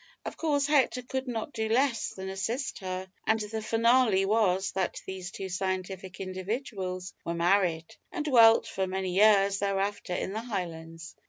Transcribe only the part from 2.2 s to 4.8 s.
assist her, and the finale was,